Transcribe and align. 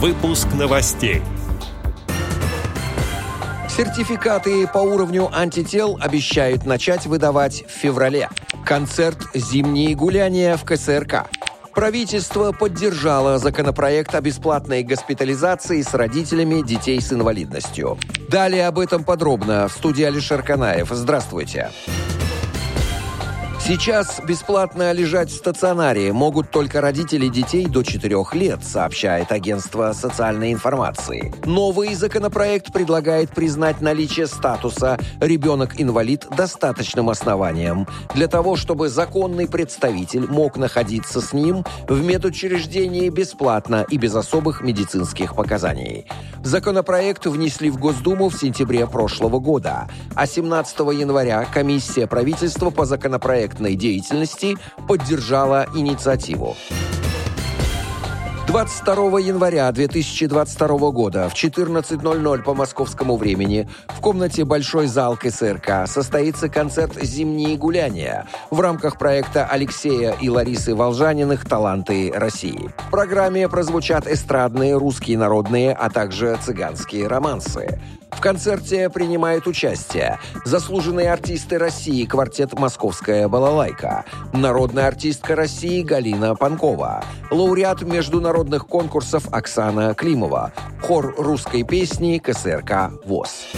Выпуск 0.00 0.46
новостей. 0.54 1.22
Сертификаты 3.68 4.68
по 4.68 4.78
уровню 4.78 5.28
антител 5.36 5.98
обещают 6.00 6.64
начать 6.64 7.06
выдавать 7.06 7.64
в 7.66 7.70
феврале. 7.70 8.28
Концерт 8.64 9.18
«Зимние 9.34 9.96
гуляния» 9.96 10.56
в 10.56 10.62
КСРК. 10.62 11.26
Правительство 11.74 12.52
поддержало 12.52 13.38
законопроект 13.38 14.14
о 14.14 14.20
бесплатной 14.20 14.84
госпитализации 14.84 15.82
с 15.82 15.92
родителями 15.92 16.64
детей 16.64 17.00
с 17.00 17.12
инвалидностью. 17.12 17.98
Далее 18.28 18.68
об 18.68 18.78
этом 18.78 19.02
подробно 19.02 19.66
в 19.66 19.72
студии 19.72 20.04
Алишер 20.04 20.44
Канаев. 20.44 20.90
Здравствуйте. 20.90 21.70
Здравствуйте. 21.72 22.07
Сейчас 23.68 24.18
бесплатно 24.26 24.92
лежать 24.92 25.28
в 25.28 25.36
стационаре 25.36 26.10
могут 26.14 26.50
только 26.50 26.80
родители 26.80 27.28
детей 27.28 27.66
до 27.66 27.82
4 27.82 28.16
лет, 28.32 28.64
сообщает 28.64 29.30
агентство 29.30 29.92
социальной 29.92 30.54
информации. 30.54 31.34
Новый 31.44 31.94
законопроект 31.94 32.72
предлагает 32.72 33.28
признать 33.28 33.82
наличие 33.82 34.26
статуса 34.26 34.98
«ребенок-инвалид» 35.20 36.26
достаточным 36.34 37.10
основанием 37.10 37.86
для 38.14 38.26
того, 38.26 38.56
чтобы 38.56 38.88
законный 38.88 39.46
представитель 39.46 40.26
мог 40.26 40.56
находиться 40.56 41.20
с 41.20 41.34
ним 41.34 41.62
в 41.86 42.02
медучреждении 42.02 43.10
бесплатно 43.10 43.84
и 43.90 43.98
без 43.98 44.14
особых 44.14 44.62
медицинских 44.62 45.36
показаний. 45.36 46.06
Законопроект 46.42 47.26
внесли 47.26 47.68
в 47.68 47.76
Госдуму 47.76 48.30
в 48.30 48.34
сентябре 48.34 48.86
прошлого 48.86 49.40
года, 49.40 49.90
а 50.14 50.26
17 50.26 50.78
января 50.78 51.44
комиссия 51.44 52.06
правительства 52.06 52.70
по 52.70 52.86
законопроекту 52.86 53.57
проектной 53.58 53.74
деятельности 53.74 54.56
поддержала 54.86 55.66
инициативу. 55.74 56.56
22 58.48 59.20
января 59.20 59.70
2022 59.70 60.90
года 60.90 61.28
в 61.28 61.34
14.00 61.34 62.42
по 62.42 62.54
московскому 62.54 63.18
времени 63.18 63.68
в 63.88 64.00
комнате 64.00 64.46
Большой 64.46 64.86
зал 64.86 65.18
КСРК 65.18 65.86
состоится 65.86 66.48
концерт 66.48 66.94
«Зимние 66.94 67.58
гуляния» 67.58 68.26
в 68.50 68.58
рамках 68.60 68.96
проекта 68.96 69.44
Алексея 69.44 70.16
и 70.18 70.30
Ларисы 70.30 70.74
Волжаниных 70.74 71.46
«Таланты 71.46 72.10
России». 72.10 72.70
В 72.86 72.90
программе 72.90 73.50
прозвучат 73.50 74.06
эстрадные, 74.06 74.78
русские 74.78 75.18
народные, 75.18 75.74
а 75.74 75.90
также 75.90 76.38
цыганские 76.42 77.06
романсы. 77.06 77.78
В 78.10 78.20
концерте 78.20 78.90
принимают 78.90 79.46
участие 79.46 80.18
заслуженные 80.44 81.12
артисты 81.12 81.58
России 81.58 82.04
квартет 82.04 82.58
«Московская 82.58 83.28
балалайка», 83.28 84.04
народная 84.32 84.88
артистка 84.88 85.36
России 85.36 85.82
Галина 85.82 86.34
Панкова, 86.34 87.04
лауреат 87.30 87.82
международных 88.38 88.68
конкурсов 88.68 89.24
Оксана 89.32 89.94
Климова, 89.94 90.52
хор 90.80 91.12
русской 91.18 91.64
песни 91.64 92.18
КСРК 92.18 92.92
ВОЗ. 93.04 93.48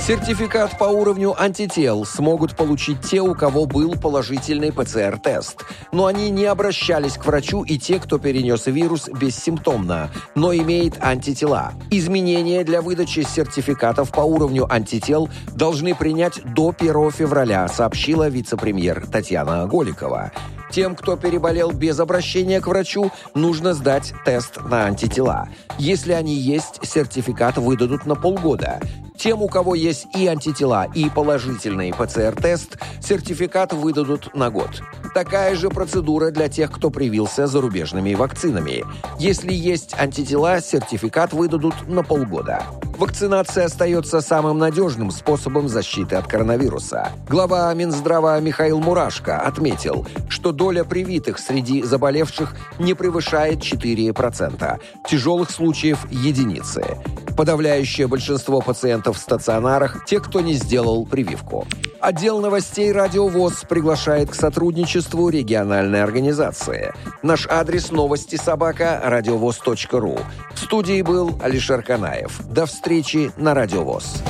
Сертификат 0.00 0.78
по 0.78 0.84
уровню 0.84 1.34
антител 1.38 2.06
смогут 2.06 2.56
получить 2.56 3.02
те, 3.02 3.20
у 3.20 3.34
кого 3.34 3.66
был 3.66 3.96
положительный 3.96 4.72
ПЦР-тест. 4.72 5.66
Но 5.92 6.06
они 6.06 6.30
не 6.30 6.46
обращались 6.46 7.18
к 7.18 7.26
врачу 7.26 7.64
и 7.64 7.76
те, 7.76 7.98
кто 7.98 8.18
перенес 8.18 8.64
вирус 8.64 9.10
бессимптомно, 9.10 10.08
но 10.34 10.54
имеет 10.54 10.94
антитела. 11.04 11.74
Изменения 11.90 12.64
для 12.64 12.80
выдачи 12.80 13.20
сертификатов 13.20 14.10
по 14.10 14.20
уровню 14.20 14.66
антител 14.72 15.28
должны 15.54 15.94
принять 15.94 16.40
до 16.54 16.74
1 16.78 17.10
февраля, 17.10 17.68
сообщила 17.68 18.30
вице-премьер 18.30 19.06
Татьяна 19.06 19.66
Голикова. 19.66 20.32
Тем, 20.70 20.94
кто 20.94 21.16
переболел 21.16 21.70
без 21.70 21.98
обращения 22.00 22.60
к 22.60 22.66
врачу, 22.66 23.10
нужно 23.34 23.74
сдать 23.74 24.12
тест 24.24 24.58
на 24.64 24.84
антитела. 24.84 25.48
Если 25.78 26.12
они 26.12 26.34
есть, 26.34 26.80
сертификат 26.82 27.56
выдадут 27.56 28.06
на 28.06 28.14
полгода. 28.14 28.80
Тем, 29.18 29.42
у 29.42 29.48
кого 29.48 29.74
есть 29.74 30.06
и 30.14 30.28
антитела, 30.28 30.86
и 30.94 31.10
положительный 31.10 31.92
ПЦР-тест, 31.92 32.78
сертификат 33.00 33.72
выдадут 33.72 34.32
на 34.34 34.48
год. 34.48 34.82
Такая 35.12 35.56
же 35.56 35.70
процедура 35.70 36.30
для 36.30 36.48
тех, 36.48 36.70
кто 36.70 36.90
привился 36.90 37.48
зарубежными 37.48 38.14
вакцинами. 38.14 38.84
Если 39.18 39.52
есть 39.52 39.94
антитела, 39.98 40.60
сертификат 40.60 41.32
выдадут 41.32 41.88
на 41.88 42.04
полгода. 42.04 42.62
Вакцинация 42.96 43.66
остается 43.66 44.20
самым 44.20 44.58
надежным 44.58 45.10
способом 45.10 45.68
защиты 45.68 46.16
от 46.16 46.26
коронавируса. 46.26 47.10
Глава 47.28 47.72
Минздрава 47.74 48.40
Михаил 48.40 48.80
Мурашко 48.80 49.40
отметил, 49.40 50.06
что 50.28 50.52
доля 50.52 50.84
привитых 50.84 51.38
среди 51.38 51.82
заболевших 51.82 52.56
не 52.78 52.94
превышает 52.94 53.60
4%. 53.60 54.80
Тяжелых 55.08 55.50
случаев– 55.50 56.06
единицы. 56.10 56.98
Подавляющее 57.38 58.08
большинство 58.08 58.60
пациентов 58.60 59.16
в 59.16 59.20
стационарах– 59.20 60.04
те, 60.06 60.18
кто 60.18 60.40
не 60.40 60.54
сделал 60.54 61.06
прививку. 61.06 61.68
Отдел 62.00 62.40
новостей 62.40 62.90
«Радио 62.90 63.28
ВОЗ» 63.28 63.62
приглашает 63.68 64.30
к 64.30 64.34
сотрудничеству 64.34 65.28
региональной 65.28 66.02
организации. 66.02 66.92
Наш 67.22 67.46
адрес 67.46 67.92
новости 67.92 68.34
собака– 68.34 69.00
радиовоз.ру. 69.04 70.18
В 70.52 70.58
студии 70.58 71.00
был 71.00 71.38
Алишер 71.40 71.84
Канаев. 71.84 72.40
До 72.44 72.66
встречи 72.66 73.30
на 73.36 73.54
«Радио 73.54 73.84
ВОЗ». 73.84 74.20